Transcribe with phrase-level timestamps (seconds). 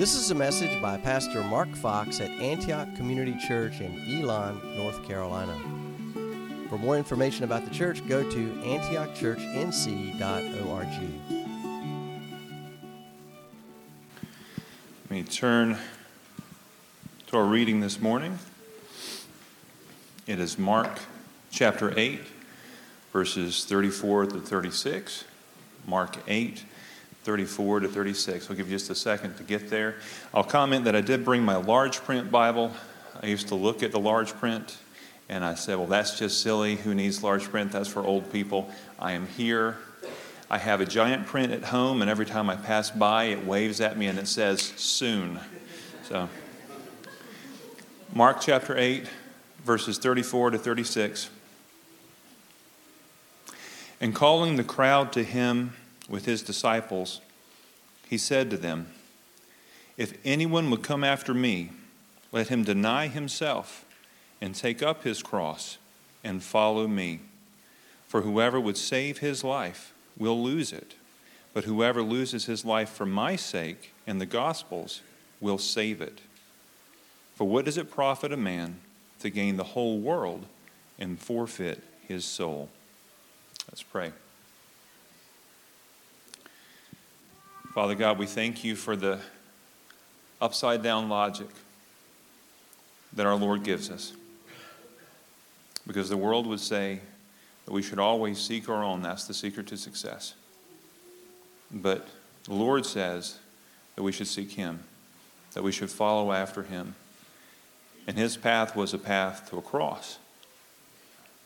[0.00, 5.06] This is a message by Pastor Mark Fox at Antioch Community Church in Elon, North
[5.06, 5.54] Carolina.
[6.70, 10.86] For more information about the church, go to antiochchurchnc.org.
[15.02, 15.76] Let me turn
[17.26, 18.38] to our reading this morning.
[20.26, 20.98] It is Mark
[21.50, 22.22] chapter 8,
[23.12, 25.24] verses 34 to 36.
[25.86, 26.64] Mark 8,
[27.30, 28.50] 34 to 36.
[28.50, 29.94] I'll give you just a second to get there.
[30.34, 32.72] I'll comment that I did bring my large print Bible.
[33.22, 34.76] I used to look at the large print
[35.28, 36.74] and I said, well, that's just silly.
[36.74, 37.70] Who needs large print?
[37.70, 38.68] That's for old people.
[38.98, 39.76] I am here.
[40.50, 43.80] I have a giant print at home, and every time I pass by, it waves
[43.80, 45.38] at me and it says, soon.
[46.02, 46.28] So,
[48.12, 49.04] Mark chapter 8,
[49.64, 51.30] verses 34 to 36.
[54.00, 55.74] And calling the crowd to him,
[56.10, 57.20] with his disciples,
[58.08, 58.88] he said to them,
[59.96, 61.70] If anyone would come after me,
[62.32, 63.84] let him deny himself
[64.40, 65.78] and take up his cross
[66.22, 67.20] and follow me.
[68.08, 70.96] For whoever would save his life will lose it,
[71.54, 75.00] but whoever loses his life for my sake and the gospel's
[75.40, 76.20] will save it.
[77.36, 78.80] For what does it profit a man
[79.20, 80.46] to gain the whole world
[80.98, 82.68] and forfeit his soul?
[83.68, 84.12] Let's pray.
[87.74, 89.20] Father God, we thank you for the
[90.40, 91.46] upside down logic
[93.12, 94.12] that our Lord gives us.
[95.86, 96.98] Because the world would say
[97.64, 99.02] that we should always seek our own.
[99.02, 100.34] That's the secret to success.
[101.70, 102.08] But
[102.44, 103.38] the Lord says
[103.94, 104.80] that we should seek Him,
[105.52, 106.96] that we should follow after Him.
[108.04, 110.18] And His path was a path to a cross,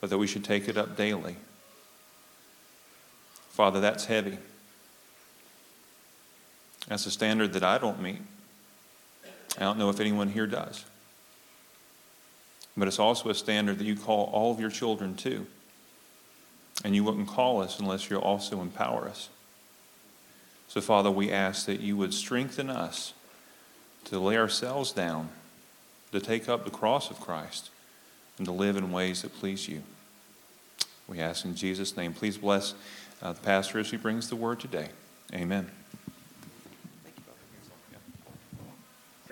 [0.00, 1.36] but that we should take it up daily.
[3.50, 4.38] Father, that's heavy.
[6.88, 8.20] That's a standard that I don't meet.
[9.56, 10.84] I don't know if anyone here does.
[12.76, 15.46] But it's also a standard that you call all of your children to.
[16.84, 19.28] And you wouldn't call us unless you also empower us.
[20.68, 23.14] So, Father, we ask that you would strengthen us
[24.06, 25.28] to lay ourselves down,
[26.10, 27.70] to take up the cross of Christ,
[28.38, 29.82] and to live in ways that please you.
[31.06, 32.12] We ask in Jesus' name.
[32.12, 32.74] Please bless
[33.22, 34.88] uh, the pastor as he brings the word today.
[35.32, 35.70] Amen.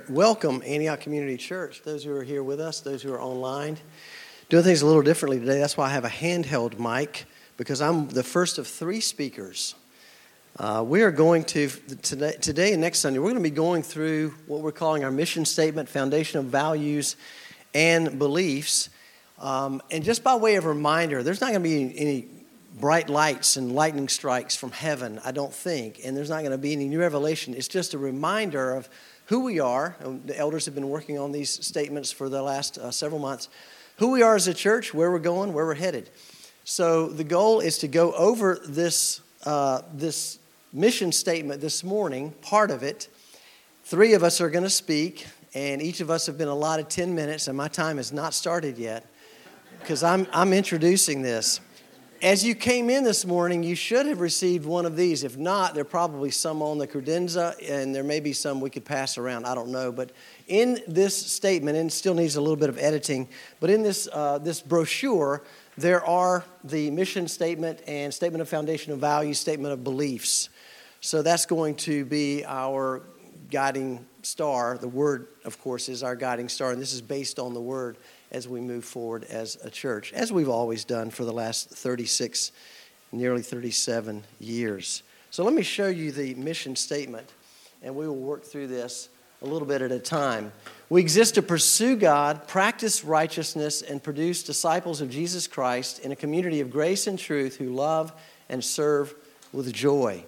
[0.08, 1.82] Welcome Antioch Community Church.
[1.84, 3.76] Those who are here with us, those who are online,
[4.48, 5.58] doing things a little differently today.
[5.58, 7.26] That's why I have a handheld mic
[7.56, 9.74] because I'm the first of three speakers.
[10.58, 11.68] Uh, we are going to
[12.02, 13.18] today, today and next Sunday.
[13.18, 17.16] We're going to be going through what we're calling our mission statement, foundation of values
[17.74, 18.90] and beliefs.
[19.38, 22.28] Um, and just by way of reminder, there's not going to be any, any
[22.78, 26.58] bright lights and lightning strikes from heaven, I don't think, and there's not going to
[26.58, 27.54] be any new revelation.
[27.54, 28.88] It's just a reminder of
[29.26, 29.96] who we are.
[30.26, 33.48] The elders have been working on these statements for the last uh, several months.
[33.98, 36.10] Who we are as a church, where we're going, where we're headed.
[36.64, 40.38] So the goal is to go over this, uh, this
[40.72, 43.08] mission statement this morning, part of it.
[43.84, 47.14] Three of us are going to speak, and each of us have been allotted 10
[47.14, 49.04] minutes, and my time has not started yet
[49.80, 51.60] because I'm, I'm introducing this.
[52.22, 55.24] As you came in this morning, you should have received one of these.
[55.24, 58.70] If not, there are probably some on the credenza, and there may be some we
[58.70, 59.44] could pass around.
[59.44, 59.90] I don't know.
[59.90, 60.12] But
[60.46, 63.28] in this statement, and still needs a little bit of editing,
[63.58, 65.42] but in this, uh, this brochure,
[65.76, 70.48] there are the mission statement and statement of foundation of values, statement of beliefs.
[71.00, 73.02] So that's going to be our
[73.50, 74.78] guiding star.
[74.78, 77.96] The Word, of course, is our guiding star, and this is based on the Word
[78.32, 82.50] as we move forward as a church, as we've always done for the last 36,
[83.12, 85.02] nearly 37 years.
[85.30, 87.30] So let me show you the mission statement,
[87.82, 89.08] and we will work through this
[89.42, 90.52] a little bit at a time.
[90.88, 96.16] We exist to pursue God, practice righteousness, and produce disciples of Jesus Christ in a
[96.16, 98.12] community of grace and truth who love
[98.48, 99.14] and serve
[99.52, 100.24] with joy.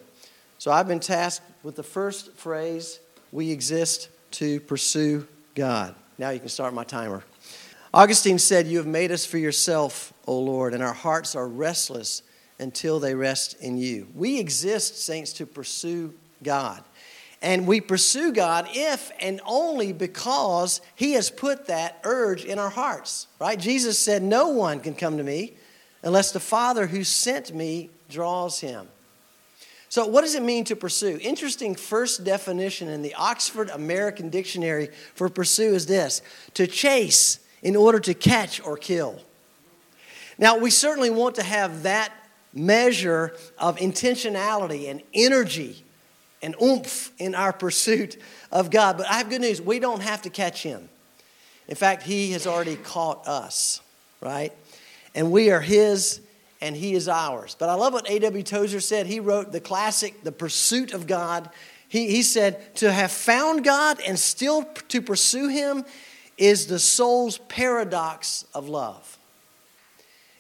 [0.59, 3.01] So I've been tasked with the first phrase
[3.33, 5.95] we exist to pursue God.
[6.19, 7.23] Now you can start my timer.
[7.95, 12.23] Augustine said, You have made us for yourself, O Lord, and our hearts are restless
[12.59, 14.09] until they rest in you.
[14.17, 16.13] We exist, saints, to pursue
[16.43, 16.83] God.
[17.41, 22.71] And we pursue God if and only because He has put that urge in our
[22.71, 23.61] hearts, right?
[23.61, 25.53] Jesus said, No one can come to me
[26.03, 28.89] unless the Father who sent me draws him.
[29.89, 31.21] So, what does it mean to pursue?
[31.23, 36.23] Interesting first definition in the Oxford American Dictionary for pursue is this
[36.55, 39.19] to chase in order to catch or kill.
[40.39, 42.13] Now, we certainly want to have that
[42.53, 45.83] measure of intentionality and energy
[46.43, 48.21] and oomph in our pursuit
[48.53, 48.99] of God.
[48.99, 50.89] But I have good news we don't have to catch him.
[51.67, 53.81] In fact, he has already caught us,
[54.21, 54.53] right?
[55.15, 56.21] And we are his
[56.61, 57.57] and he is ours.
[57.59, 58.43] But I love what A.W.
[58.43, 59.07] Tozer said.
[59.07, 61.49] He wrote the classic, The Pursuit of God.
[61.89, 65.85] He, he said, To have found God and still to pursue him
[66.37, 69.19] is the soul's paradox of love.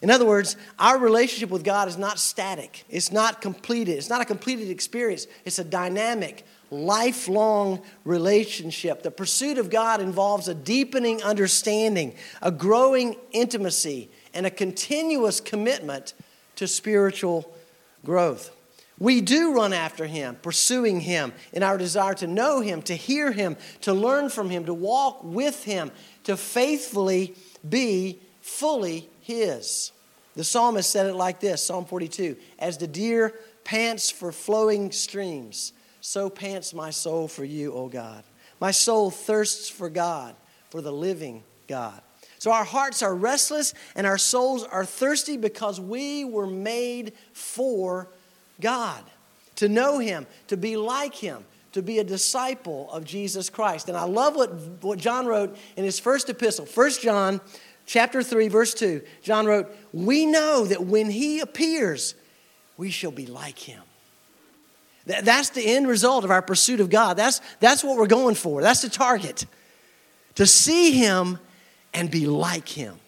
[0.02, 2.84] In other words, our relationship with God is not static.
[2.90, 3.96] It's not completed.
[3.96, 5.26] It's not a completed experience.
[5.46, 9.02] It's a dynamic, lifelong relationship.
[9.02, 16.12] The pursuit of God involves a deepening understanding, a growing intimacy, and a continuous commitment
[16.56, 17.50] to spiritual
[18.04, 18.53] growth.
[18.98, 23.32] We do run after Him, pursuing Him in our desire to know Him, to hear
[23.32, 25.90] Him, to learn from Him, to walk with Him,
[26.24, 27.34] to faithfully
[27.68, 29.92] be fully His.
[30.36, 35.72] The psalmist said it like this Psalm 42 As the deer pants for flowing streams,
[36.00, 38.22] so pants my soul for you, O God.
[38.60, 40.36] My soul thirsts for God,
[40.70, 42.00] for the living God.
[42.38, 48.10] So our hearts are restless and our souls are thirsty because we were made for
[48.60, 49.02] God,
[49.56, 53.88] to know Him, to be like Him, to be a disciple of Jesus Christ.
[53.88, 54.52] And I love what,
[54.82, 57.40] what John wrote in his first epistle, 1 John
[57.86, 59.02] chapter 3, verse 2.
[59.22, 62.14] John wrote, We know that when He appears,
[62.76, 63.82] we shall be like Him.
[65.06, 67.18] That's the end result of our pursuit of God.
[67.18, 68.62] That's, that's what we're going for.
[68.62, 69.44] That's the target.
[70.36, 71.38] To see Him
[71.94, 72.98] and be like him.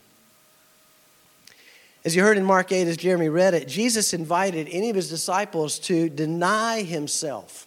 [2.06, 5.10] As you heard in Mark 8, as Jeremy read it, Jesus invited any of his
[5.10, 7.66] disciples to deny himself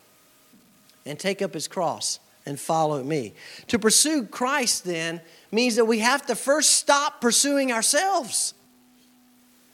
[1.05, 3.33] and take up his cross and follow me.
[3.67, 5.19] To pursue Christ, then,
[5.51, 8.53] means that we have to first stop pursuing ourselves.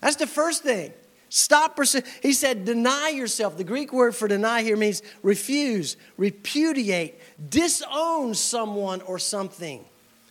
[0.02, 0.94] That's the first thing.
[1.30, 2.06] Stop pursuing.
[2.24, 3.58] He said, deny yourself.
[3.58, 7.22] The Greek word for deny here means refuse, repudiate,
[7.52, 9.86] disown someone or something.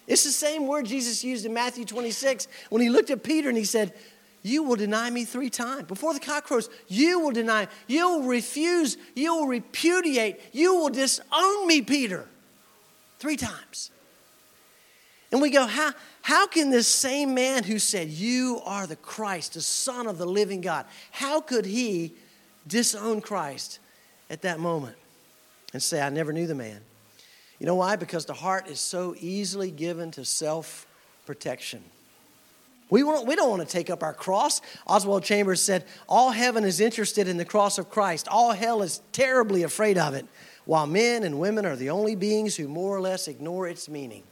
[0.06, 3.56] It's the same word Jesus used in Matthew 26 when he looked at Peter and
[3.56, 3.94] he said,
[4.46, 5.84] You will deny me three times.
[5.84, 10.90] Before the cock crows, you will deny, you will refuse, you will repudiate, you will
[10.90, 12.28] disown me, Peter.
[13.18, 13.90] Three times.
[15.32, 19.54] And we go, How, how can this same man who said, You are the Christ,
[19.54, 22.12] the Son of the living God, how could he
[22.66, 23.78] disown Christ
[24.28, 24.96] at that moment
[25.72, 26.82] and say, I never knew the man?
[27.58, 27.96] You know why?
[27.96, 30.86] Because the heart is so easily given to self
[31.24, 31.82] protection.
[32.94, 34.60] We, want, we don't want to take up our cross.
[34.86, 38.28] Oswald Chambers said, All heaven is interested in the cross of Christ.
[38.28, 40.24] All hell is terribly afraid of it,
[40.64, 44.22] while men and women are the only beings who more or less ignore its meaning.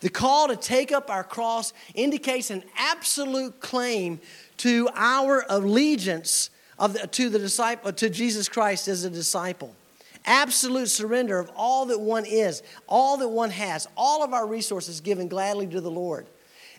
[0.00, 4.18] The call to take up our cross indicates an absolute claim
[4.56, 6.48] to our allegiance
[6.78, 9.76] of the, to, the disciple, to Jesus Christ as a disciple
[10.24, 15.02] absolute surrender of all that one is, all that one has, all of our resources
[15.02, 16.26] given gladly to the Lord.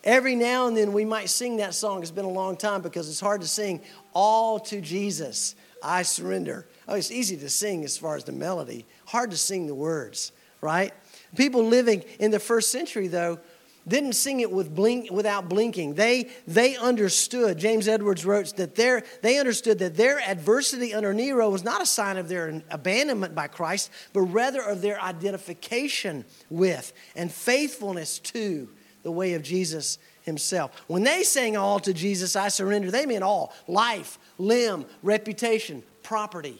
[0.04, 2.02] Every now and then we might sing that song.
[2.02, 3.82] It's been a long time because it's hard to sing
[4.14, 5.56] all to Jesus.
[5.82, 6.68] I surrender.
[6.88, 10.32] Oh, it's easy to sing as far as the melody, hard to sing the words,
[10.62, 10.94] right?
[11.36, 13.40] People living in the first century, though,
[13.88, 15.96] didn't sing it with blink, without blinking.
[15.96, 21.50] They, they understood, James Edwards wrote that their, they understood that their adversity under Nero
[21.50, 26.94] was not a sign of their abandonment by Christ, but rather of their identification with
[27.16, 28.70] and faithfulness to
[29.04, 30.72] the way of Jesus himself.
[30.88, 36.58] When they sang all to Jesus, I surrender, they meant all life, limb, reputation, property.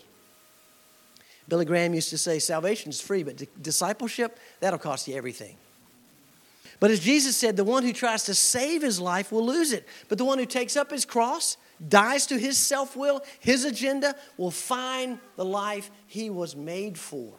[1.48, 5.58] Billy Graham used to say, salvation is free, but discipleship, that'll cost you everything.
[6.80, 9.88] But as Jesus said, the one who tries to save his life will lose it.
[10.10, 11.56] But the one who takes up his cross,
[11.88, 17.32] dies to his self will, his agenda, will find the life he was made for.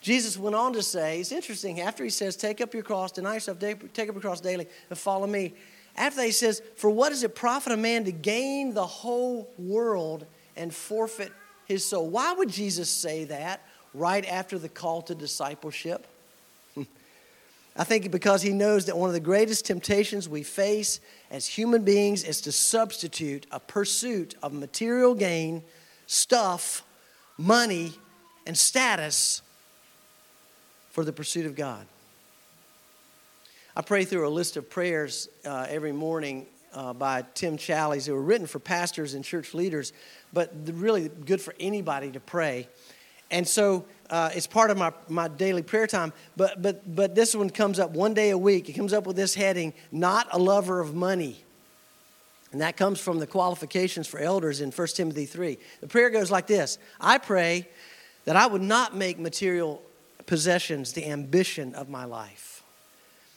[0.00, 3.34] Jesus went on to say, it's interesting, after he says, Take up your cross, deny
[3.34, 5.54] yourself, take up your cross daily, and follow me.
[5.96, 9.50] After that, he says, For what does it profit a man to gain the whole
[9.58, 10.26] world
[10.56, 11.32] and forfeit
[11.66, 12.08] his soul?
[12.08, 13.62] Why would Jesus say that
[13.92, 16.06] right after the call to discipleship?
[17.76, 21.00] I think because he knows that one of the greatest temptations we face
[21.30, 25.64] as human beings is to substitute a pursuit of material gain,
[26.06, 26.84] stuff,
[27.36, 27.92] money,
[28.46, 29.42] and status
[30.98, 31.86] for the pursuit of God.
[33.76, 38.12] I pray through a list of prayers uh, every morning uh, by Tim Challies that
[38.12, 39.92] were written for pastors and church leaders,
[40.32, 42.66] but really good for anybody to pray.
[43.30, 46.12] And so uh, it's part of my, my daily prayer time.
[46.36, 48.68] But, but, but this one comes up one day a week.
[48.68, 51.44] It comes up with this heading Not a lover of money.
[52.50, 55.58] And that comes from the qualifications for elders in 1 Timothy 3.
[55.80, 57.68] The prayer goes like this I pray
[58.24, 59.80] that I would not make material
[60.28, 62.62] possessions the ambition of my life.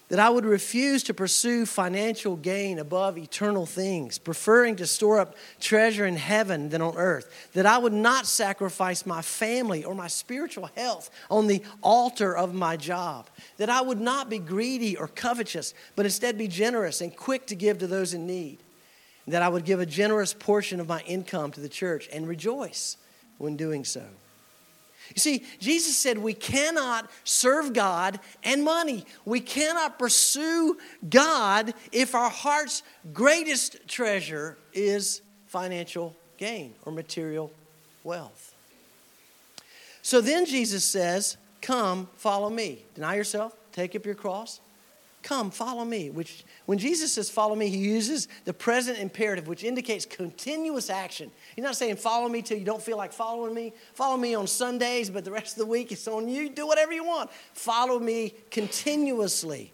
[0.09, 5.35] That I would refuse to pursue financial gain above eternal things, preferring to store up
[5.61, 10.07] treasure in heaven than on earth, that I would not sacrifice my family or my
[10.07, 15.07] spiritual health on the altar of my job, that I would not be greedy or
[15.07, 18.57] covetous, but instead be generous and quick to give to those in need,
[19.27, 22.97] that I would give a generous portion of my income to the church and rejoice
[23.37, 24.03] when doing so.
[25.15, 29.05] You see, Jesus said we cannot serve God and money.
[29.25, 30.77] We cannot pursue
[31.09, 37.51] God if our heart's greatest treasure is financial gain or material
[38.03, 38.55] wealth.
[40.01, 42.85] So then Jesus says, Come, follow me.
[42.95, 44.59] Deny yourself, take up your cross,
[45.23, 46.09] Come, follow me.
[46.09, 51.31] Which, when Jesus says follow me, he uses the present imperative, which indicates continuous action.
[51.55, 53.73] He's not saying follow me till you don't feel like following me.
[53.93, 56.49] Follow me on Sundays, but the rest of the week it's on you.
[56.49, 57.29] Do whatever you want.
[57.53, 59.71] Follow me continuously.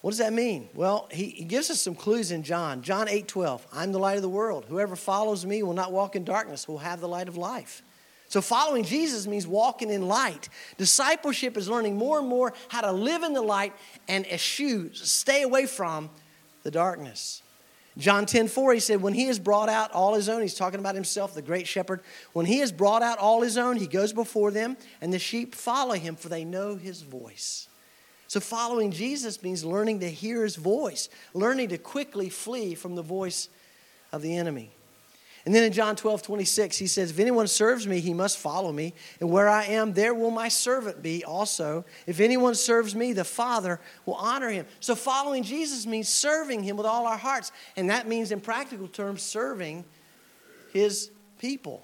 [0.00, 0.68] What does that mean?
[0.74, 2.82] Well, he, he gives us some clues in John.
[2.82, 3.66] John 8 12.
[3.72, 4.64] I'm the light of the world.
[4.68, 7.82] Whoever follows me will not walk in darkness, will have the light of life.
[8.30, 10.48] So, following Jesus means walking in light.
[10.78, 13.72] Discipleship is learning more and more how to live in the light
[14.06, 16.10] and eschew, stay away from
[16.62, 17.42] the darkness.
[17.98, 20.78] John 10 4, he said, When he has brought out all his own, he's talking
[20.78, 22.02] about himself, the great shepherd.
[22.32, 25.56] When he has brought out all his own, he goes before them, and the sheep
[25.56, 27.66] follow him, for they know his voice.
[28.28, 33.02] So, following Jesus means learning to hear his voice, learning to quickly flee from the
[33.02, 33.48] voice
[34.12, 34.70] of the enemy.
[35.46, 38.72] And then in John 12, 26, he says, If anyone serves me, he must follow
[38.72, 38.92] me.
[39.20, 41.84] And where I am, there will my servant be also.
[42.06, 44.66] If anyone serves me, the Father will honor him.
[44.80, 47.52] So following Jesus means serving him with all our hearts.
[47.76, 49.84] And that means, in practical terms, serving
[50.72, 51.82] his people,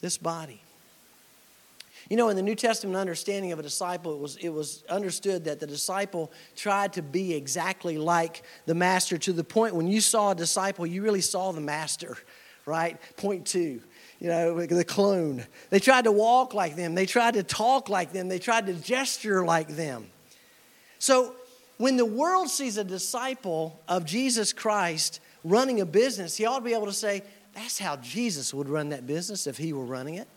[0.00, 0.60] this body.
[2.10, 5.44] You know, in the New Testament understanding of a disciple, it was, it was understood
[5.44, 10.00] that the disciple tried to be exactly like the master to the point when you
[10.00, 12.18] saw a disciple, you really saw the master
[12.66, 12.98] right?
[13.16, 13.80] Point two,
[14.20, 15.44] you know, the clone.
[15.70, 18.74] They tried to walk like them, they tried to talk like them, they tried to
[18.74, 20.06] gesture like them.
[20.98, 21.34] So
[21.78, 26.64] when the world sees a disciple of Jesus Christ running a business, he ought to
[26.64, 27.22] be able to say,
[27.54, 30.28] that's how Jesus would run that business if he were running it.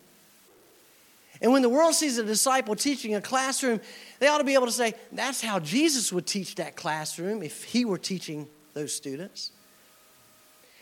[1.42, 3.82] And when the world sees a disciple teaching a classroom,
[4.20, 7.64] they ought to be able to say, that's how Jesus would teach that classroom if
[7.64, 9.52] he were teaching those students.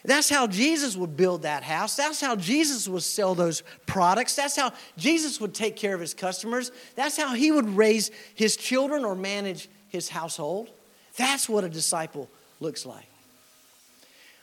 [0.05, 1.95] That's how Jesus would build that house.
[1.95, 4.35] That's how Jesus would sell those products.
[4.35, 6.71] That's how Jesus would take care of his customers.
[6.95, 10.69] That's how he would raise his children or manage his household.
[11.15, 12.29] That's what a disciple
[12.59, 13.05] looks like.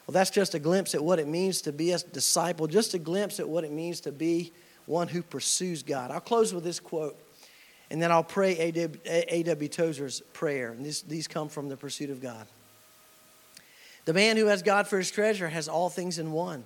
[0.07, 2.99] Well, that's just a glimpse at what it means to be a disciple, just a
[2.99, 4.53] glimpse at what it means to be
[4.87, 6.11] one who pursues God.
[6.11, 7.17] I'll close with this quote,
[7.91, 8.73] and then I'll pray
[9.05, 9.69] A.W.
[9.69, 10.73] Tozer's prayer.
[10.73, 12.47] And these, these come from the pursuit of God.
[14.05, 16.65] The man who has God for his treasure has all things in one.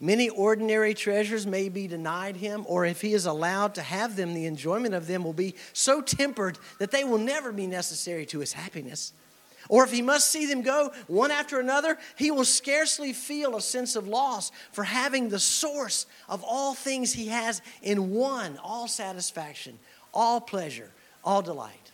[0.00, 4.34] Many ordinary treasures may be denied him, or if he is allowed to have them,
[4.34, 8.40] the enjoyment of them will be so tempered that they will never be necessary to
[8.40, 9.14] his happiness.
[9.68, 13.60] Or if he must see them go one after another, he will scarcely feel a
[13.60, 18.86] sense of loss for having the source of all things he has in one all
[18.86, 19.78] satisfaction,
[20.14, 20.90] all pleasure,
[21.24, 21.90] all delight.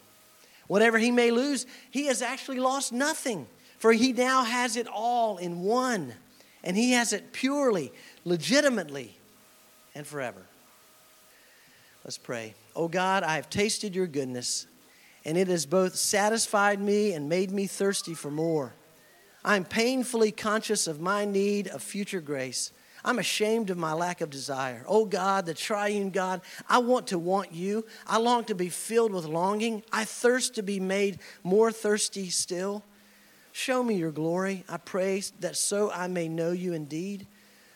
[0.66, 3.46] Whatever he may lose, he has actually lost nothing
[3.82, 6.14] for he now has it all in one,
[6.62, 7.90] and he has it purely,
[8.24, 9.18] legitimately,
[9.96, 10.40] and forever.
[12.04, 12.54] Let's pray.
[12.76, 14.68] Oh God, I have tasted your goodness,
[15.24, 18.72] and it has both satisfied me and made me thirsty for more.
[19.44, 22.70] I'm painfully conscious of my need of future grace.
[23.04, 24.84] I'm ashamed of my lack of desire.
[24.86, 27.84] Oh God, the triune God, I want to want you.
[28.06, 29.82] I long to be filled with longing.
[29.92, 32.84] I thirst to be made more thirsty still.
[33.52, 37.26] Show me your glory, I pray, that so I may know you indeed.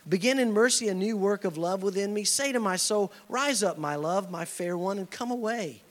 [0.09, 2.25] Begin in mercy a new work of love within me.
[2.25, 5.83] Say to my soul, Rise up, my love, my fair one, and come away.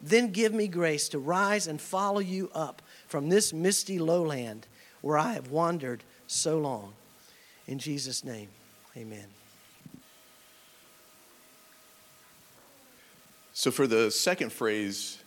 [0.00, 4.66] Then give me grace to rise and follow you up from this misty lowland
[5.02, 6.94] where I have wandered so long.
[7.66, 8.48] In Jesus' name,
[8.96, 9.26] amen.
[13.52, 15.18] So, for the second phrase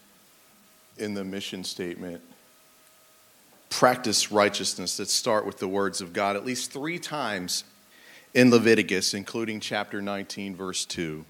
[0.97, 2.21] in the mission statement,
[3.73, 7.63] practice righteousness that start with the words of God at least three times
[8.35, 11.25] in Leviticus, including chapter 19, verse 2.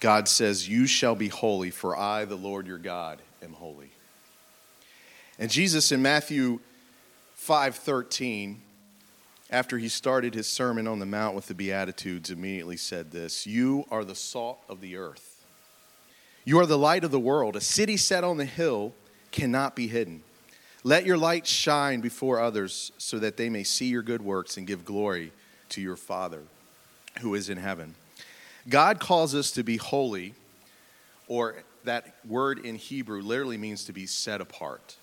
[0.00, 3.90] God says, You shall be holy, for I, the Lord your God, am holy.
[5.38, 6.58] And Jesus in Matthew
[7.34, 8.62] 5 13,
[9.50, 13.84] after he started his Sermon on the Mount with the Beatitudes, immediately said this You
[13.90, 15.44] are the salt of the earth.
[16.46, 17.56] You are the light of the world.
[17.56, 18.94] A city set on the hill
[19.30, 20.22] cannot be hidden.
[20.84, 24.66] Let your light shine before others so that they may see your good works and
[24.66, 25.32] give glory
[25.70, 26.42] to your Father
[27.20, 27.94] who is in heaven.
[28.68, 30.34] God calls us to be holy,
[31.28, 34.96] or that word in Hebrew literally means to be set apart.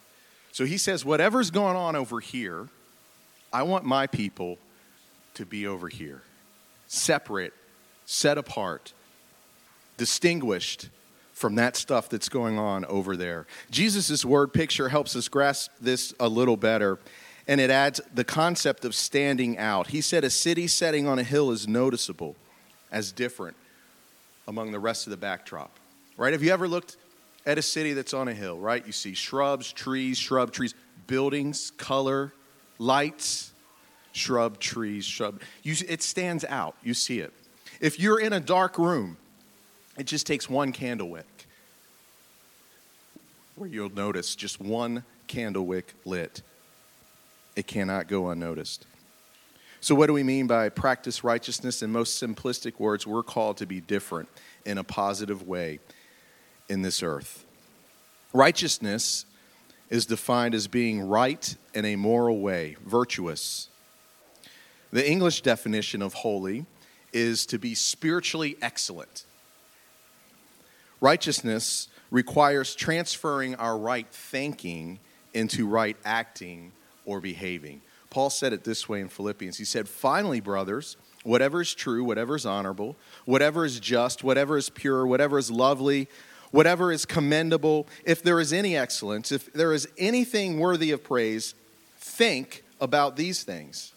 [0.51, 2.67] So he says, whatever's going on over here,
[3.51, 4.57] I want my people
[5.35, 6.21] to be over here,
[6.87, 7.53] separate,
[8.05, 8.93] set apart,
[9.97, 10.89] distinguished
[11.39, 13.47] from that stuff that's going on over there.
[13.71, 16.99] Jesus' word picture helps us grasp this a little better,
[17.47, 19.87] and it adds the concept of standing out.
[19.87, 22.35] He said, A city setting on a hill is noticeable
[22.91, 23.55] as different
[24.49, 25.71] among the rest of the backdrop.
[26.17, 26.33] Right?
[26.33, 26.97] Have you ever looked
[27.45, 28.85] at a city that's on a hill, right?
[28.85, 30.75] You see shrubs, trees, shrub trees,
[31.07, 32.33] buildings, color,
[32.79, 33.53] lights,
[34.11, 35.41] shrub, trees, shrub.
[35.63, 36.75] You, it stands out.
[36.83, 37.31] You see it.
[37.79, 39.15] If you're in a dark room,
[39.99, 41.25] it just takes one candle wick
[43.55, 46.41] where you'll notice just one candle wick lit.
[47.57, 48.87] It cannot go unnoticed.
[49.81, 51.81] So, what do we mean by practice righteousness?
[51.81, 54.29] In most simplistic words, we're called to be different
[54.65, 55.79] in a positive way
[56.69, 57.45] in this earth.
[58.33, 59.25] Righteousness
[59.89, 63.67] is defined as being right in a moral way, virtuous.
[64.91, 66.65] The English definition of holy
[67.11, 69.25] is to be spiritually excellent.
[71.01, 74.99] Righteousness requires transferring our right thinking
[75.33, 76.71] into right acting
[77.05, 77.81] or behaving.
[78.09, 79.57] Paul said it this way in Philippians.
[79.57, 84.69] He said, Finally, brothers, whatever is true, whatever is honorable, whatever is just, whatever is
[84.69, 86.07] pure, whatever is lovely,
[86.51, 91.53] whatever is commendable, if there is any excellence, if there is anything worthy of praise,
[91.99, 93.93] think about these things.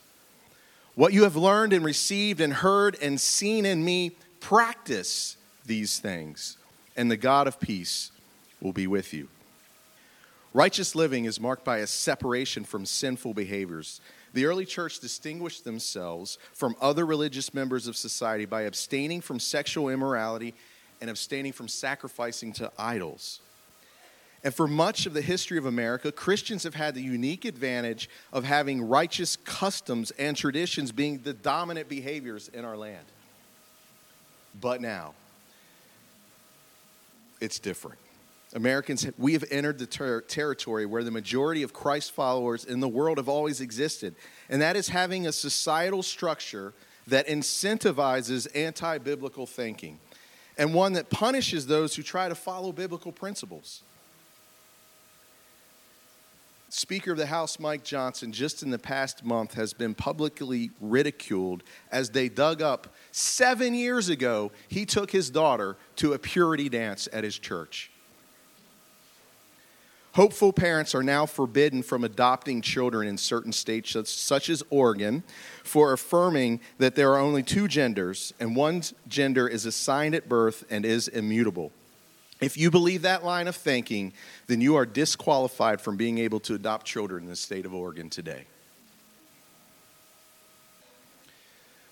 [0.94, 6.58] What you have learned and received and heard and seen in me, practice these things
[6.96, 8.10] and the God of peace
[8.60, 9.28] will be with you.
[10.54, 14.00] Righteous living is marked by a separation from sinful behaviors.
[14.34, 19.88] The early church distinguished themselves from other religious members of society by abstaining from sexual
[19.88, 20.54] immorality
[21.00, 23.40] and abstaining from sacrificing to idols.
[24.44, 28.44] And for much of the history of America, Christians have had the unique advantage of
[28.44, 33.06] having righteous customs and traditions being the dominant behaviors in our land.
[34.60, 35.14] But now,
[37.42, 37.98] it's different.
[38.54, 42.88] Americans, we have entered the ter- territory where the majority of Christ followers in the
[42.88, 44.14] world have always existed,
[44.48, 46.72] and that is having a societal structure
[47.08, 49.98] that incentivizes anti biblical thinking
[50.56, 53.82] and one that punishes those who try to follow biblical principles.
[56.74, 61.62] Speaker of the House Mike Johnson, just in the past month, has been publicly ridiculed
[61.90, 64.50] as they dug up seven years ago.
[64.68, 67.90] He took his daughter to a purity dance at his church.
[70.14, 75.24] Hopeful parents are now forbidden from adopting children in certain states, such as Oregon,
[75.62, 80.64] for affirming that there are only two genders and one gender is assigned at birth
[80.70, 81.70] and is immutable.
[82.42, 84.12] If you believe that line of thinking,
[84.48, 88.10] then you are disqualified from being able to adopt children in the state of Oregon
[88.10, 88.46] today.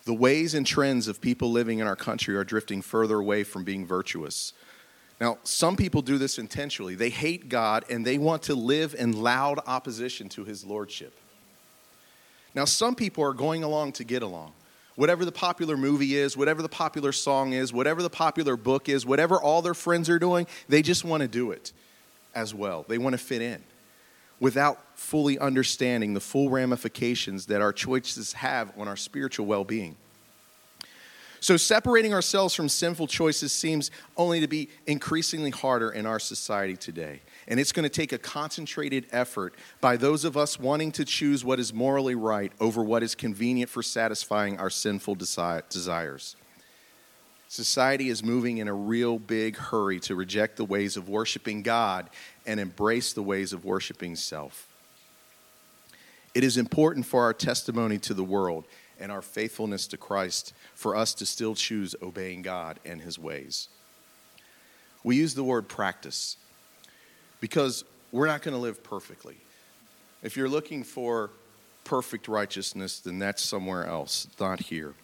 [0.04, 3.62] The ways and trends of people living in our country are drifting further away from
[3.62, 4.52] being virtuous.
[5.20, 6.96] Now, some people do this intentionally.
[6.96, 11.14] They hate God and they want to live in loud opposition to his lordship.
[12.56, 14.52] Now, some people are going along to get along
[15.00, 19.06] whatever the popular movie is, whatever the popular song is, whatever the popular book is,
[19.06, 21.72] whatever all their friends are doing, they just want to do it
[22.34, 22.84] as well.
[22.86, 23.64] They want to fit in
[24.40, 29.96] without fully understanding the full ramifications that our choices have on our spiritual well being.
[31.42, 36.76] So, separating ourselves from sinful choices seems only to be increasingly harder in our society
[36.76, 37.22] today.
[37.48, 41.42] And it's going to take a concentrated effort by those of us wanting to choose
[41.42, 46.36] what is morally right over what is convenient for satisfying our sinful desi- desires.
[47.48, 52.10] Society is moving in a real big hurry to reject the ways of worshiping God
[52.46, 54.68] and embrace the ways of worshiping self.
[56.34, 58.66] It is important for our testimony to the world
[59.00, 63.68] and our faithfulness to Christ for us to still choose obeying God and his ways.
[65.02, 66.36] We use the word practice
[67.40, 69.36] because we're not going to live perfectly.
[70.22, 71.30] If you're looking for
[71.84, 74.94] perfect righteousness, then that's somewhere else, not here.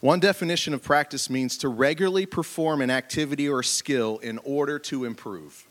[0.00, 5.04] One definition of practice means to regularly perform an activity or skill in order to
[5.04, 5.66] improve.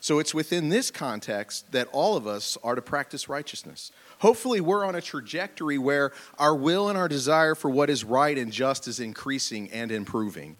[0.00, 3.92] So it's within this context that all of us are to practice righteousness.
[4.20, 8.36] Hopefully, we're on a trajectory where our will and our desire for what is right
[8.36, 10.56] and just is increasing and improving.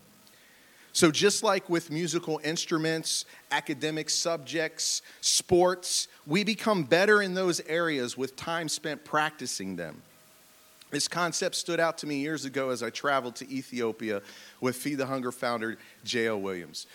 [0.92, 8.18] So, just like with musical instruments, academic subjects, sports, we become better in those areas
[8.18, 10.02] with time spent practicing them.
[10.90, 14.20] This concept stood out to me years ago as I traveled to Ethiopia
[14.60, 16.40] with Feed the Hunger founder J.L.
[16.40, 16.86] Williams.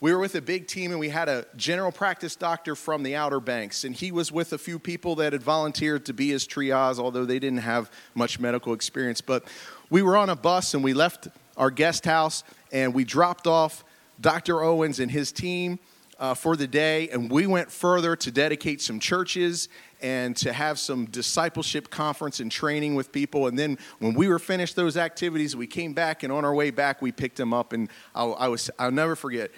[0.00, 3.16] We were with a big team and we had a general practice doctor from the
[3.16, 6.46] Outer Banks, and he was with a few people that had volunteered to be his
[6.46, 9.20] triage, although they didn't have much medical experience.
[9.20, 9.44] But
[9.90, 13.84] we were on a bus and we left our guest house and we dropped off
[14.20, 14.62] Dr.
[14.62, 15.80] Owens and his team
[16.20, 19.68] uh, for the day, and we went further to dedicate some churches
[20.00, 23.46] and to have some discipleship conference and training with people.
[23.46, 26.70] And then when we were finished those activities, we came back, and on our way
[26.70, 27.72] back, we picked him up.
[27.72, 29.50] And I, I was, I'll never forget.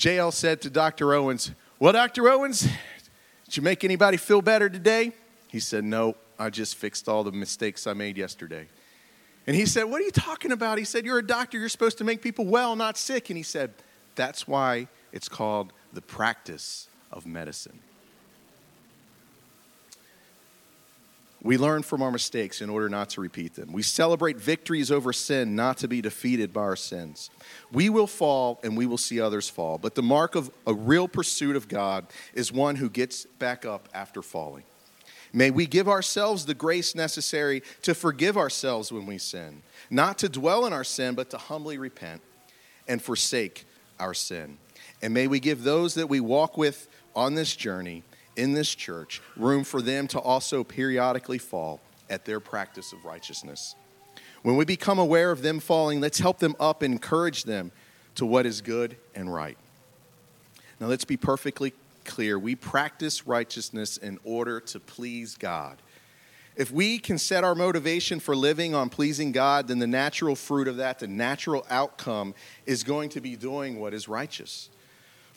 [0.00, 1.12] JL said to Dr.
[1.12, 2.26] Owens, Well, Dr.
[2.26, 2.62] Owens,
[3.44, 5.12] did you make anybody feel better today?
[5.46, 8.68] He said, No, I just fixed all the mistakes I made yesterday.
[9.46, 10.78] And he said, What are you talking about?
[10.78, 11.58] He said, You're a doctor.
[11.58, 13.28] You're supposed to make people well, not sick.
[13.28, 13.74] And he said,
[14.14, 17.80] That's why it's called the practice of medicine.
[21.42, 23.72] We learn from our mistakes in order not to repeat them.
[23.72, 27.30] We celebrate victories over sin, not to be defeated by our sins.
[27.72, 31.08] We will fall and we will see others fall, but the mark of a real
[31.08, 34.64] pursuit of God is one who gets back up after falling.
[35.32, 40.28] May we give ourselves the grace necessary to forgive ourselves when we sin, not to
[40.28, 42.20] dwell in our sin, but to humbly repent
[42.88, 43.64] and forsake
[43.98, 44.58] our sin.
[45.00, 48.02] And may we give those that we walk with on this journey,
[48.36, 53.74] in this church, room for them to also periodically fall at their practice of righteousness.
[54.42, 57.72] When we become aware of them falling, let's help them up and encourage them
[58.14, 59.58] to what is good and right.
[60.80, 62.38] Now, let's be perfectly clear.
[62.38, 65.76] We practice righteousness in order to please God.
[66.56, 70.68] If we can set our motivation for living on pleasing God, then the natural fruit
[70.68, 72.34] of that, the natural outcome,
[72.66, 74.68] is going to be doing what is righteous.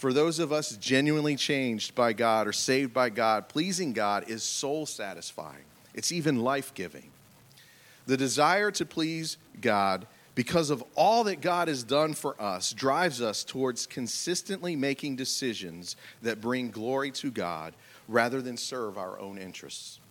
[0.04, 4.44] For those of us genuinely changed by God or saved by God, pleasing God is
[4.44, 5.64] soul satisfying,
[5.94, 7.10] it's even life giving.
[8.06, 13.22] The desire to please God because of all that God has done for us, drives
[13.22, 17.74] us towards consistently making decisions that bring glory to God
[18.10, 20.02] rather than serve our own interests.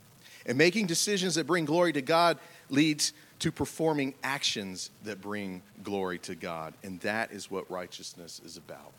[0.46, 2.38] And making decisions that bring glory to God
[2.70, 6.72] leads to performing actions that bring glory to God.
[6.82, 8.92] And that is what righteousness is about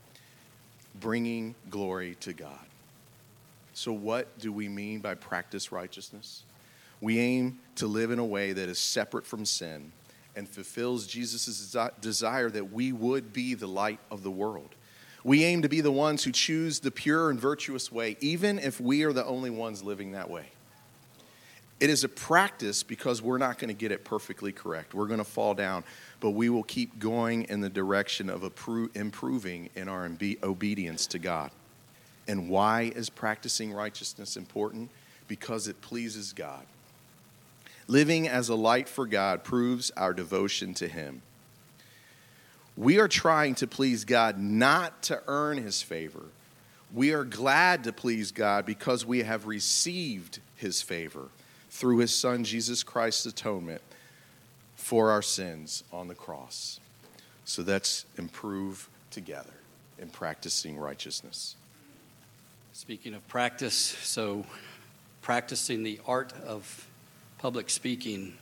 [1.00, 2.60] bringing glory to God.
[3.74, 6.44] So, what do we mean by practice righteousness?
[7.02, 9.92] We aim to live in a way that is separate from sin
[10.36, 14.76] and fulfills Jesus' desire that we would be the light of the world.
[15.24, 18.80] We aim to be the ones who choose the pure and virtuous way, even if
[18.80, 20.53] we are the only ones living that way.
[21.84, 24.94] It is a practice because we're not going to get it perfectly correct.
[24.94, 25.84] We're going to fall down,
[26.22, 28.42] but we will keep going in the direction of
[28.96, 30.10] improving in our
[30.44, 31.52] obedience to God.
[32.26, 34.92] And why is practicing righteousness important?
[35.28, 36.66] Because it pleases God.
[37.90, 41.22] Living as a light for God proves our devotion to Him.
[42.78, 46.28] We are trying to please God not to earn His favor.
[46.94, 51.28] We are glad to please God because we have received His favor
[51.74, 53.82] through His Son, Jesus Christ's atonement
[54.76, 56.80] for our sins on the cross.
[57.46, 59.54] So let's improve together
[59.98, 61.56] in practicing righteousness.
[62.74, 64.46] Speaking of practice, so
[65.24, 66.88] practicing the art of
[67.40, 68.38] public speaking,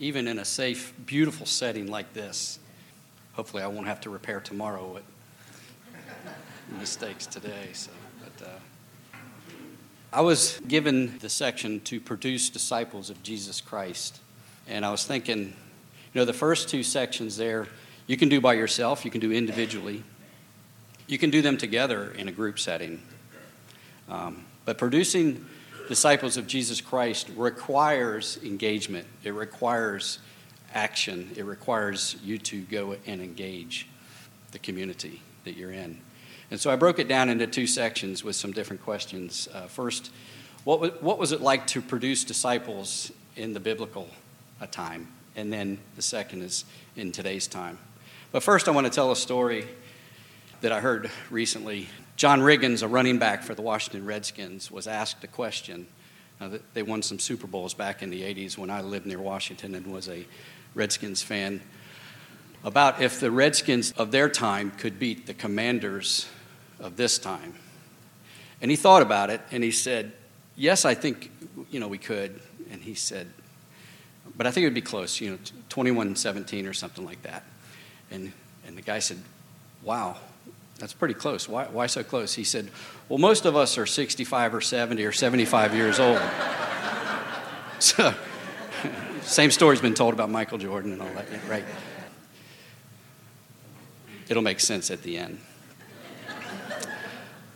[0.00, 2.58] even in a safe, beautiful setting like this.
[3.34, 5.04] Hopefully, I won't have to repair tomorrow what
[6.80, 7.68] mistakes today.
[7.74, 7.92] So,
[8.24, 8.50] but uh,
[10.12, 14.20] I was given the section to produce disciples of Jesus Christ,
[14.68, 17.66] and I was thinking, you know, the first two sections there,
[18.06, 20.04] you can do by yourself, you can do individually,
[21.08, 23.02] you can do them together in a group setting.
[24.08, 25.44] Um, but producing
[25.88, 30.20] disciples of Jesus Christ requires engagement, it requires
[30.72, 33.88] action, it requires you to go and engage
[34.52, 36.00] the community that you're in.
[36.50, 39.48] And so I broke it down into two sections with some different questions.
[39.52, 40.10] Uh, first,
[40.64, 44.08] what, w- what was it like to produce disciples in the biblical
[44.60, 45.08] uh, time?
[45.34, 47.78] And then the second is in today's time.
[48.32, 49.66] But first, I want to tell a story
[50.60, 55.22] that I heard recently John Riggins, a running back for the Washington Redskins, was asked
[55.22, 55.86] a question.
[56.72, 59.86] They won some Super Bowls back in the 80s when I lived near Washington and
[59.92, 60.26] was a
[60.74, 61.60] Redskins fan.
[62.64, 66.26] About if the Redskins of their time could beat the commanders
[66.80, 67.54] of this time.
[68.60, 70.12] And he thought about it and he said,
[70.58, 71.30] Yes, I think,
[71.70, 72.40] you know, we could.
[72.70, 73.28] And he said,
[74.36, 77.44] But I think it would be close, you know, 21 17 or something like that.
[78.10, 78.32] And,
[78.66, 79.18] and the guy said,
[79.82, 80.16] Wow,
[80.78, 81.48] that's pretty close.
[81.48, 82.34] Why, why so close?
[82.34, 82.70] He said,
[83.08, 86.20] Well, most of us are 65 or 70 or 75 years old.
[87.78, 88.14] so,
[89.22, 91.64] same story's been told about Michael Jordan and all that, right?
[94.28, 95.38] It'll make sense at the end.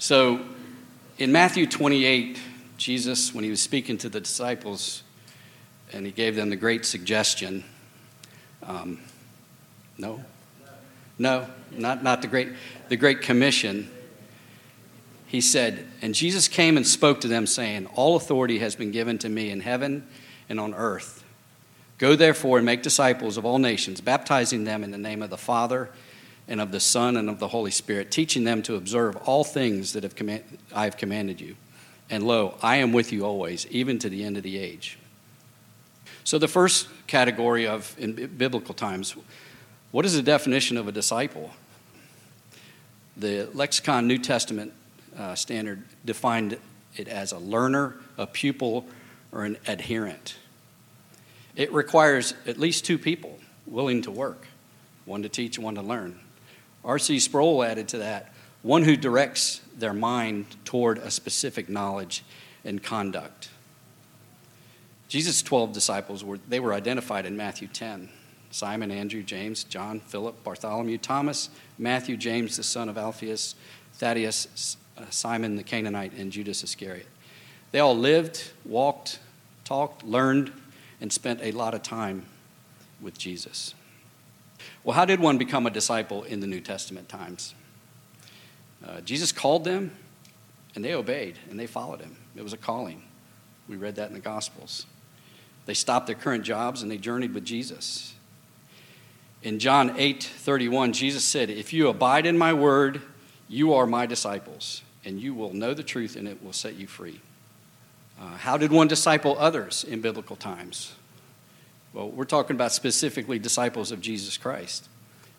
[0.01, 0.41] So,
[1.19, 2.41] in Matthew 28,
[2.79, 5.03] Jesus, when he was speaking to the disciples,
[5.93, 7.65] and he gave them the great suggestion
[8.63, 8.99] um,
[9.99, 10.25] no,
[11.19, 12.49] no, not, not the great,
[12.89, 13.91] the great commission.
[15.27, 19.19] He said, and Jesus came and spoke to them, saying, All authority has been given
[19.19, 20.07] to me in heaven
[20.49, 21.25] and on earth.
[21.99, 25.37] Go therefore and make disciples of all nations, baptizing them in the name of the
[25.37, 25.91] Father
[26.51, 29.93] and of the Son and of the Holy Spirit, teaching them to observe all things
[29.93, 30.43] that have command,
[30.75, 31.55] I have commanded you.
[32.11, 34.99] And lo, I am with you always, even to the end of the age.
[36.25, 39.15] So, the first category of, in biblical times,
[39.93, 41.51] what is the definition of a disciple?
[43.17, 44.73] The Lexicon New Testament
[45.17, 46.59] uh, standard defined
[46.97, 48.87] it as a learner, a pupil,
[49.31, 50.37] or an adherent.
[51.55, 54.47] It requires at least two people willing to work
[55.07, 56.19] one to teach, one to learn.
[56.85, 57.19] R.C.
[57.21, 62.25] Sproul added to that one who directs their mind toward a specific knowledge
[62.65, 63.49] and conduct.
[65.09, 68.09] Jesus' 12 disciples were, they were identified in Matthew 10.
[68.51, 73.55] Simon, Andrew, James, John, Philip, Bartholomew, Thomas, Matthew, James, the son of Alphaeus,
[73.95, 77.07] Thaddeus, uh, Simon the Canaanite, and Judas Iscariot.
[77.71, 79.21] They all lived, walked,
[79.65, 80.53] talked, learned,
[81.01, 82.27] and spent a lot of time
[83.01, 83.75] with Jesus.
[84.85, 87.55] Well, how did one become a disciple in the New Testament times?
[88.87, 89.93] Uh, Jesus called them,
[90.75, 92.17] and they obeyed, and they followed him.
[92.37, 93.03] It was a calling.
[93.69, 94.87] We read that in the Gospels.
[95.67, 98.15] They stopped their current jobs and they journeyed with Jesus.
[99.43, 103.03] In John 8 31, Jesus said, If you abide in my word,
[103.49, 106.87] you are my disciples, and you will know the truth, and it will set you
[106.87, 107.21] free.
[108.21, 110.95] Uh, how did one disciple others in biblical times?
[111.93, 114.89] Well, we're talking about specifically disciples of Jesus Christ.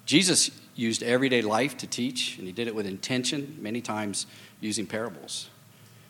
[0.05, 4.25] Jesus used everyday life to teach, and he did it with intention, many times
[4.59, 5.49] using parables.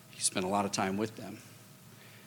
[0.10, 1.38] He spent a lot of time with them.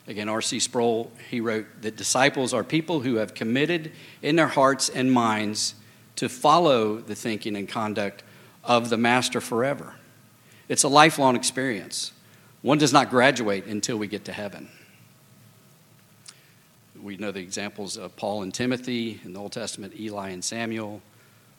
[0.07, 0.61] Again, R.C.
[0.61, 5.74] Sproul, he wrote that disciples are people who have committed in their hearts and minds
[6.16, 8.22] to follow the thinking and conduct
[8.62, 9.94] of the Master forever.
[10.68, 12.12] It's a lifelong experience.
[12.62, 14.68] One does not graduate until we get to heaven.
[17.04, 21.02] We know the examples of Paul and Timothy in the Old Testament, Eli and Samuel,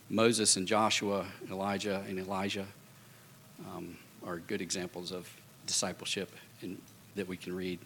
[0.10, 2.66] Moses and Joshua, Elijah and Elisha
[3.68, 5.30] um, are good examples of
[5.68, 6.32] discipleship
[6.64, 6.80] in,
[7.16, 7.78] that we can read.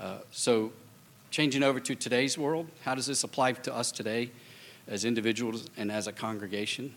[0.00, 0.72] Uh, so,
[1.30, 4.30] changing over to today's world, how does this apply to us today
[4.88, 6.94] as individuals and as a congregation?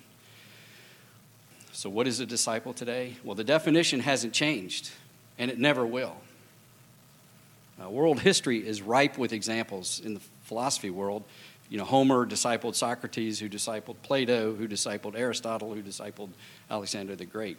[1.73, 3.17] So, what is a disciple today?
[3.21, 4.91] Well, the definition hasn't changed,
[5.37, 6.15] and it never will.
[7.81, 11.23] Uh, world history is ripe with examples in the philosophy world.
[11.69, 16.29] You know, Homer discipled Socrates, who discipled Plato, who discipled Aristotle, who discipled
[16.69, 17.57] Alexander the Great.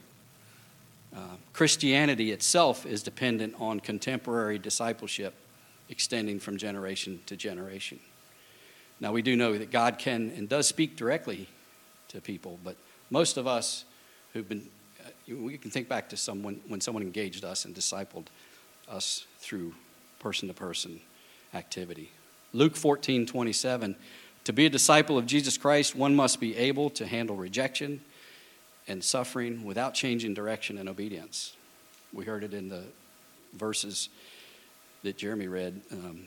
[1.14, 1.20] Uh,
[1.53, 5.35] Christianity itself is dependent on contemporary discipleship
[5.88, 7.98] extending from generation to generation.
[9.00, 11.48] Now, we do know that God can and does speak directly
[12.09, 12.77] to people, but
[13.11, 13.85] most of us
[14.33, 14.66] who've been,
[15.05, 18.27] uh, we can think back to someone when someone engaged us and discipled
[18.88, 19.74] us through
[20.24, 21.00] person to person
[21.52, 22.10] activity.
[22.54, 23.94] Luke 14 27.
[24.44, 28.00] To be a disciple of Jesus Christ, one must be able to handle rejection
[28.88, 31.54] and suffering without changing direction and obedience.
[32.12, 32.84] We heard it in the
[33.52, 34.08] verses
[35.02, 35.82] that Jeremy read.
[35.92, 36.26] Um,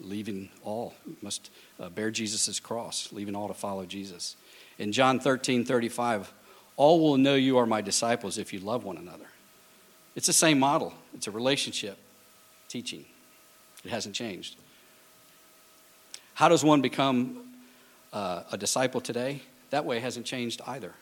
[0.00, 4.34] leaving all, must uh, bear Jesus' cross, leaving all to follow Jesus.
[4.76, 6.32] In John 13 35,
[6.76, 9.26] all will know you are my disciples if you love one another.
[10.16, 11.96] It's the same model, it's a relationship
[12.68, 13.04] teaching.
[13.84, 14.56] It hasn't changed.
[16.34, 17.54] How does one become
[18.12, 19.42] uh, a disciple today?
[19.70, 20.92] That way hasn't changed either.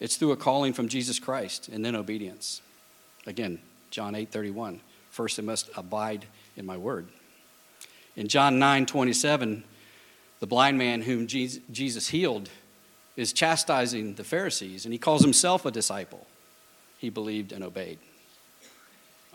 [0.00, 2.60] It's through a calling from Jesus Christ and then obedience.
[3.26, 3.58] Again,
[3.90, 4.80] John 8 31.
[5.10, 7.08] First, they must abide in my word.
[8.16, 9.64] In John 9 27,
[10.40, 12.50] the blind man whom Jesus healed
[13.16, 16.26] is chastising the Pharisees, and he calls himself a disciple.
[16.98, 17.98] He believed and obeyed.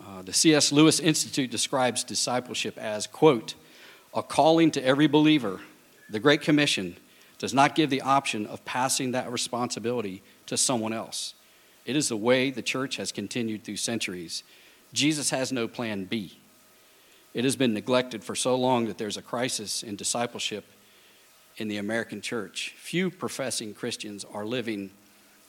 [0.05, 0.71] Uh, the C.S.
[0.71, 3.55] Lewis Institute describes discipleship as, quote,
[4.13, 5.59] a calling to every believer.
[6.09, 6.97] The Great Commission
[7.37, 11.33] does not give the option of passing that responsibility to someone else.
[11.85, 14.43] It is the way the church has continued through centuries.
[14.93, 16.37] Jesus has no plan B.
[17.33, 20.65] It has been neglected for so long that there's a crisis in discipleship
[21.57, 22.75] in the American church.
[22.77, 24.91] Few professing Christians are living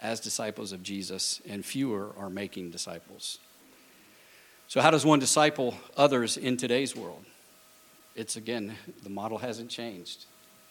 [0.00, 3.38] as disciples of Jesus, and fewer are making disciples.
[4.72, 7.26] So, how does one disciple others in today's world?
[8.16, 10.24] It's again, the model hasn't changed,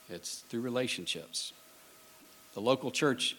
[0.09, 1.53] it's through relationships.
[2.55, 3.37] The local church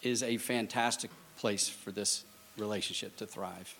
[0.00, 2.24] is a fantastic place for this
[2.56, 3.76] relationship to thrive.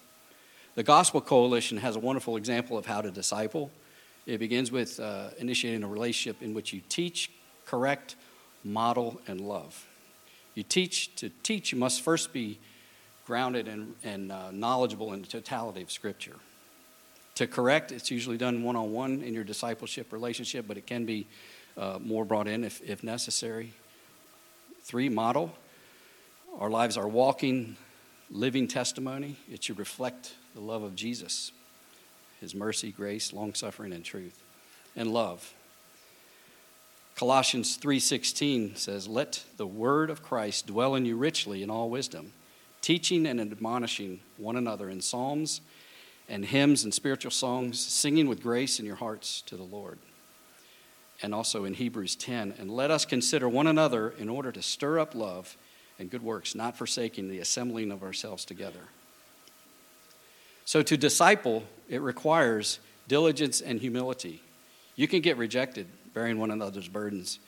[0.74, 3.70] The Gospel Coalition has a wonderful example of how to disciple.
[4.26, 7.30] It begins with uh, initiating a relationship in which you teach,
[7.64, 8.16] correct,
[8.62, 9.86] model, and love.
[10.54, 12.58] You teach, to teach, you must first be
[13.28, 16.36] grounded and, and uh, knowledgeable in the totality of Scripture.
[17.34, 21.04] To correct, it's usually done one on one in your discipleship relationship, but it can
[21.04, 21.26] be
[21.76, 23.74] uh, more brought in if, if necessary.
[24.82, 25.52] Three, model.
[26.58, 27.76] Our lives are walking,
[28.30, 29.36] living testimony.
[29.52, 31.52] It should reflect the love of Jesus,
[32.40, 34.42] his mercy, grace, long suffering, and truth,
[34.96, 35.52] and love.
[37.14, 42.32] Colossians 3:16 says, "Let the word of Christ dwell in you richly in all wisdom,
[42.80, 45.60] teaching and admonishing one another in psalms
[46.28, 49.98] and hymns and spiritual songs, singing with grace in your hearts to the Lord."
[51.22, 54.98] And also in Hebrews 10, "And let us consider one another in order to stir
[54.98, 55.56] up love
[55.98, 58.88] and good works, not forsaking the assembling of ourselves together."
[60.64, 64.42] So, to disciple, it requires diligence and humility.
[64.96, 67.38] You can get rejected bearing one another's burdens.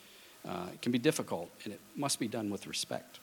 [0.45, 3.20] Uh, it can be difficult, and it must be done with respect.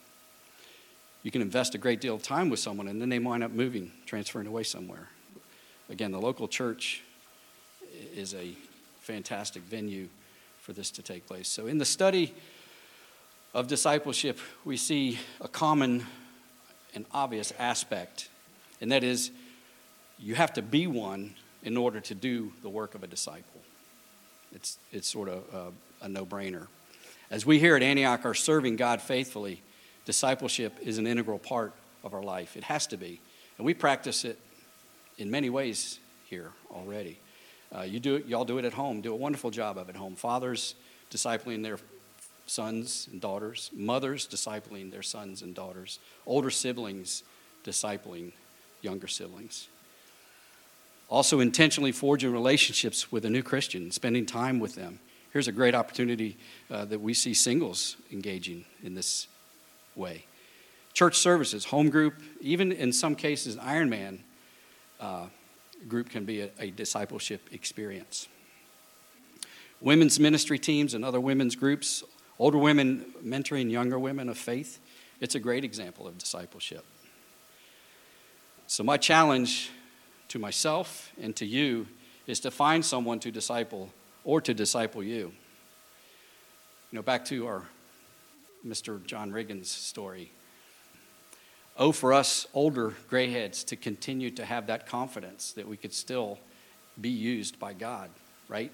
[1.27, 3.51] You can invest a great deal of time with someone, and then they wind up
[3.51, 5.09] moving, transferring away somewhere.
[5.89, 7.01] Again, the local church
[8.15, 8.53] is a
[9.01, 10.07] fantastic venue
[10.61, 11.49] for this to take place.
[11.49, 12.33] So, in the study
[13.53, 16.05] of discipleship, we see a common
[16.95, 18.29] and obvious aspect,
[18.79, 19.31] and that is
[20.17, 23.59] you have to be one in order to do the work of a disciple.
[24.53, 25.57] It's, it's sort of uh,
[26.01, 26.67] a, a no brainer.
[27.29, 29.61] As we here at Antioch are serving God faithfully,
[30.07, 32.55] discipleship is an integral part of our life.
[32.55, 33.19] It has to be.
[33.57, 34.39] And we practice it
[35.17, 37.19] in many ways here already.
[37.75, 39.95] Uh, you do it, y'all do it at home, do a wonderful job of it
[39.95, 40.15] at home.
[40.15, 40.75] Fathers
[41.11, 41.77] discipling their
[42.45, 47.23] sons and daughters, mothers discipling their sons and daughters, older siblings
[47.65, 48.31] discipling
[48.81, 49.67] younger siblings.
[51.09, 54.99] Also, intentionally forging relationships with a new Christian, spending time with them.
[55.33, 56.37] Here's a great opportunity
[56.71, 59.27] uh, that we see singles engaging in this
[59.97, 60.25] way.
[60.93, 64.19] Church services, home group, even in some cases, Ironman
[64.99, 65.27] uh,
[65.87, 68.27] group can be a, a discipleship experience.
[69.79, 72.03] Women's ministry teams and other women's groups,
[72.39, 74.79] older women mentoring younger women of faith,
[75.19, 76.83] it's a great example of discipleship.
[78.67, 79.69] So, my challenge
[80.29, 81.87] to myself and to you
[82.25, 83.89] is to find someone to disciple
[84.23, 85.31] or to disciple you.
[86.91, 87.63] You know, back to our
[88.65, 89.03] Mr.
[89.05, 90.31] John Riggins story.
[91.77, 96.39] Oh, for us older grayheads to continue to have that confidence that we could still
[96.99, 98.09] be used by God,
[98.49, 98.71] right?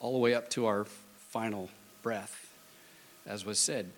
[0.00, 0.84] All the way up to our
[1.30, 1.70] final
[2.02, 2.52] breath.
[3.26, 3.90] As was said,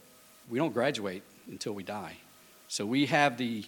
[0.48, 2.18] we don't graduate until we die.
[2.68, 3.64] So we have the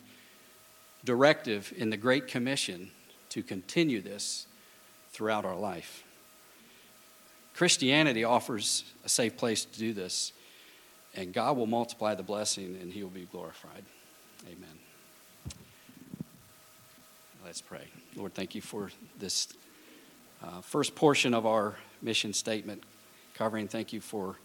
[1.05, 2.91] directive in the Great Commission
[3.31, 4.47] to continue this
[5.11, 6.05] throughout our life.
[7.55, 10.33] Christianity offers a safe place to do this,
[11.19, 13.83] and God will multiply the blessing and He will be glorified.
[14.47, 14.79] Amen.
[17.45, 17.89] Let's pray.
[18.15, 19.49] Lord, thank you for this
[20.45, 22.85] uh, first portion of our mission statement
[23.35, 23.67] covering.
[23.67, 24.37] Thank you for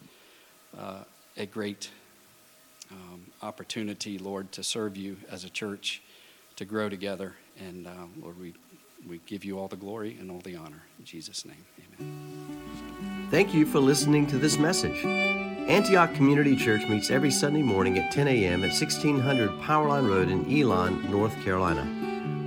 [0.78, 1.04] uh,
[1.38, 1.92] a great
[2.92, 6.02] um, opportunity, Lord, to serve you as a church,
[6.56, 7.36] to grow together.
[7.60, 8.54] And uh, Lord, we
[9.08, 10.82] we give you all the glory and all the honor.
[10.98, 11.66] In Jesus' name,
[12.00, 13.28] amen.
[13.30, 15.42] Thank you for listening to this message.
[15.67, 18.63] Antioch Community Church meets every Sunday morning at 10 a.m.
[18.63, 21.84] at 1600 Powerline Road in Elon, North Carolina.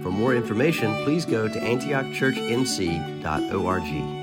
[0.03, 4.16] For more information, please go to antiochchurchnc.org.